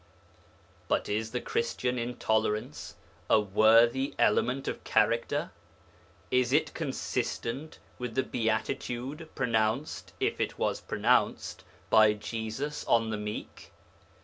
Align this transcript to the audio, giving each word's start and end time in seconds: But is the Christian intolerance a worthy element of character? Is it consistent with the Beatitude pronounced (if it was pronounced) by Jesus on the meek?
But 0.87 1.07
is 1.07 1.29
the 1.29 1.39
Christian 1.41 1.99
intolerance 1.99 2.95
a 3.29 3.39
worthy 3.39 4.15
element 4.17 4.67
of 4.67 4.83
character? 4.83 5.51
Is 6.31 6.51
it 6.51 6.73
consistent 6.73 7.77
with 7.99 8.15
the 8.15 8.23
Beatitude 8.23 9.29
pronounced 9.35 10.13
(if 10.19 10.39
it 10.41 10.57
was 10.57 10.81
pronounced) 10.81 11.63
by 11.91 12.13
Jesus 12.13 12.83
on 12.85 13.11
the 13.11 13.17
meek? 13.17 13.71